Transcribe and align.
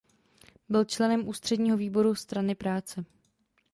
Byl 0.69 0.85
členem 0.85 1.27
ústředního 1.27 1.77
výboru 1.77 2.15
Strany 2.15 2.55
práce. 2.55 3.05